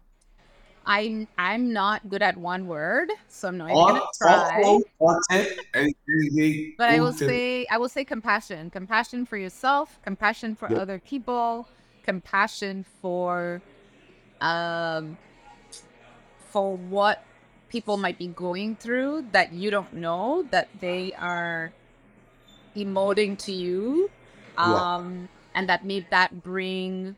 I'm 0.87 1.29
I'm 1.37 1.73
not 1.73 2.09
good 2.09 2.23
at 2.23 2.37
one 2.39 2.67
word, 2.67 3.11
so 3.29 3.49
I'm 3.49 3.59
not 3.59 3.73
even 3.73 3.87
gonna 3.87 4.01
try. 4.17 4.63
or, 4.63 4.81
or 4.99 5.21
tip, 5.31 5.59
anything, 5.75 6.75
But 6.79 6.89
I 6.89 7.01
will 7.01 7.13
say 7.13 7.67
I 7.71 7.77
will 7.77 7.91
say 7.91 8.05
compassion. 8.05 8.71
Compassion 8.71 9.27
for 9.27 9.37
yourself, 9.37 9.99
compassion 10.03 10.55
for 10.57 10.71
Yep. 10.71 10.79
other 10.81 10.99
people, 10.99 11.69
compassion 12.05 12.87
for 13.03 13.61
um 14.41 15.19
for 16.51 16.77
what 16.77 17.23
people 17.69 17.97
might 17.97 18.19
be 18.19 18.29
going 18.29 18.77
through 18.77 19.27
that 19.33 19.53
you 19.53 19.71
don't 19.71 19.93
know 19.93 20.45
that 20.51 20.69
they 20.81 21.13
are 21.15 21.73
emoting 22.77 23.39
to 23.39 23.53
you. 23.53 24.11
Yeah. 24.59 24.97
Um 24.97 25.29
and 25.55 25.69
that 25.69 25.85
made 25.85 26.07
that 26.11 26.43
bring 26.43 27.17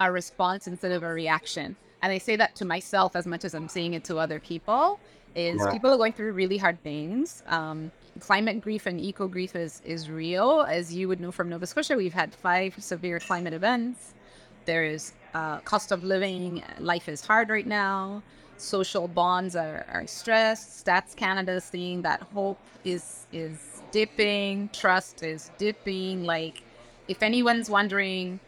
a 0.00 0.10
response 0.10 0.66
instead 0.66 0.92
of 0.92 1.02
a 1.02 1.08
reaction. 1.12 1.76
And 2.02 2.12
I 2.12 2.18
say 2.18 2.36
that 2.36 2.56
to 2.56 2.64
myself 2.64 3.14
as 3.14 3.26
much 3.26 3.44
as 3.44 3.54
I'm 3.54 3.68
saying 3.68 3.94
it 3.94 4.04
to 4.04 4.18
other 4.18 4.40
people. 4.40 4.98
Is 5.34 5.60
Yeah. 5.64 5.70
people 5.72 5.90
are 5.90 5.96
going 5.96 6.12
through 6.12 6.32
really 6.32 6.58
hard 6.58 6.82
things. 6.82 7.42
Um, 7.46 7.90
climate 8.20 8.60
grief 8.60 8.84
and 8.86 9.00
eco 9.00 9.26
grief 9.28 9.56
is 9.56 9.80
is 9.84 10.10
real. 10.10 10.66
As 10.68 10.94
you 10.94 11.08
would 11.08 11.20
know 11.20 11.32
from 11.32 11.48
Nova 11.48 11.66
Scotia, 11.66 11.96
we've 11.96 12.12
had 12.12 12.34
five 12.34 12.74
severe 12.82 13.18
climate 13.20 13.54
events. 13.54 14.12
There 14.66 14.84
is 14.84 15.12
uh, 15.34 15.58
cost 15.60 15.90
of 15.92 16.04
living. 16.04 16.62
Life 16.78 17.08
is 17.08 17.24
hard 17.24 17.48
right 17.48 17.66
now. 17.66 18.22
Social 18.62 19.08
bonds 19.08 19.56
are, 19.56 19.86
are 19.92 20.06
stressed. 20.06 20.84
Stats 20.84 21.16
Canada 21.16 21.52
is 21.54 21.64
seeing 21.64 22.02
that 22.02 22.22
hope 22.34 22.60
is 22.84 23.26
is 23.32 23.82
dipping. 23.90 24.70
Trust 24.72 25.22
is 25.22 25.50
dipping. 25.58 26.24
Like, 26.24 26.62
if 27.08 27.22
anyone's 27.22 27.68
wondering 27.70 28.40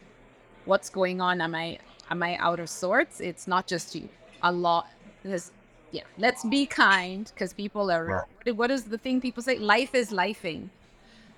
what's 0.65 0.89
going 0.89 1.21
on, 1.21 1.41
am 1.41 1.55
I 1.55 1.79
am 2.09 2.23
I 2.23 2.37
out 2.37 2.59
of 2.59 2.69
sorts? 2.69 3.19
It's 3.19 3.47
not 3.47 3.67
just 3.67 3.95
you. 3.95 4.09
A 4.41 4.51
lot. 4.51 4.87
There's 5.23 5.51
yeah. 5.91 6.03
Let's 6.17 6.43
be 6.45 6.65
kind 6.65 7.31
because 7.33 7.53
people 7.53 7.91
are. 7.91 8.15
What 8.47 8.71
is 8.71 8.85
the 8.85 8.97
thing 8.97 9.21
people 9.21 9.43
say? 9.43 9.57
Life 9.59 9.95
is 9.95 10.11
lifing. 10.11 10.69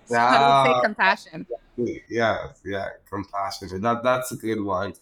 So 0.05 0.23
I 0.23 0.39
would 0.39 0.57
say 0.63 0.73
Yeah. 0.73 0.81
compassion. 0.83 1.47
Yeah, 2.09 2.47
yeah, 2.65 2.89
compassion. 3.09 3.81
That 3.81 4.03
that's 4.03 4.31
a 4.31 4.37
good 4.37 4.61
one. 4.61 4.93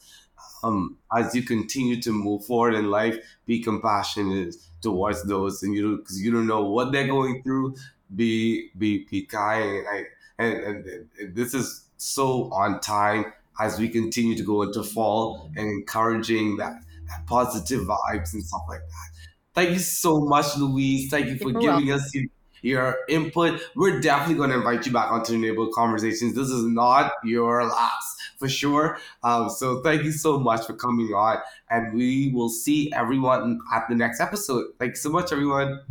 Um, 0.64 0.98
as 1.16 1.36
you 1.36 1.44
continue 1.44 2.02
to 2.02 2.12
move 2.12 2.46
forward 2.46 2.74
in 2.74 2.90
life, 2.90 3.18
be 3.46 3.62
compassionate 3.62 4.56
towards 4.82 5.24
those, 5.24 5.62
and 5.64 5.76
you 5.76 5.98
because 5.98 6.22
you 6.22 6.32
don't 6.32 6.48
know 6.48 6.64
what 6.64 6.92
they're 6.92 7.08
going 7.08 7.44
through. 7.44 7.76
Be 8.16 8.72
be 8.78 9.06
be 9.10 9.24
kind. 9.24 9.86
I, 9.88 10.06
and, 10.38 10.54
and, 10.54 10.86
and 11.20 11.36
this 11.36 11.54
is 11.54 11.86
so 11.98 12.52
on 12.52 12.80
time 12.82 13.32
as 13.60 13.80
we 13.80 13.90
continue 13.90 14.36
to 14.36 14.44
go 14.44 14.64
into 14.64 14.84
fall 14.84 15.50
and 15.56 15.68
encouraging 15.68 16.58
that, 16.58 16.74
that 17.08 17.26
positive 17.26 17.82
vibes 17.82 18.34
and 18.34 18.44
stuff 18.44 18.64
like 18.68 18.82
that. 18.82 19.10
Thank 19.54 19.70
you 19.72 19.80
so 19.80 20.20
much, 20.20 20.58
Louise. 20.58 21.10
Thank 21.10 21.28
you 21.28 21.38
for 21.38 21.52
You're 21.52 21.62
giving 21.62 21.92
us 21.92 22.14
your, 22.14 22.26
your 22.66 22.98
input. 23.08 23.62
We're 23.76 24.00
definitely 24.02 24.36
going 24.36 24.50
to 24.50 24.58
invite 24.58 24.86
you 24.86 24.92
back 24.92 25.12
onto 25.12 25.34
the 25.34 25.38
Neighborhood 25.38 25.74
Conversations. 25.74 26.34
This 26.34 26.50
is 26.50 26.64
not 26.66 27.12
your 27.24 27.64
last, 27.64 28.18
for 28.38 28.50
sure. 28.50 28.98
Um, 29.24 29.50
so 29.50 29.82
thank 29.82 30.04
you 30.04 30.12
so 30.12 30.40
much 30.40 30.66
for 30.66 30.74
coming 30.74 31.14
on, 31.14 31.38
and 31.70 31.94
we 31.94 32.32
will 32.34 32.50
see 32.50 32.92
everyone 32.94 33.60
at 33.72 33.88
the 33.88 33.96
next 33.96 34.20
episode. 34.20 34.66
Thank 34.80 34.94
you 34.94 34.98
so 34.98 35.10
much, 35.10 35.32
everyone. 35.32 35.82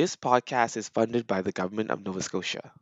This 0.00 0.16
podcast 0.16 0.78
is 0.78 0.88
funded 0.88 1.26
by 1.26 1.42
the 1.42 1.52
Government 1.52 1.90
of 1.90 2.02
Nova 2.02 2.22
Scotia. 2.22 2.72